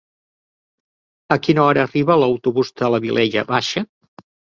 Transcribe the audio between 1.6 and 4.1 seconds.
hora arriba l'autobús de la Vilella Baixa?